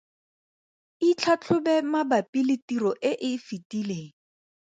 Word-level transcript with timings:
Itlhatlhobe 1.07 1.75
mabapi 1.91 2.41
le 2.47 2.55
tiro 2.67 2.91
e 3.09 3.11
e 3.29 3.31
fetileng. 3.45 4.09